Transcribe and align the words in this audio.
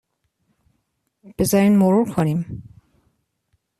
بذارین 1.37 1.75
مرور 1.77 2.09
کنیم. 2.15 2.63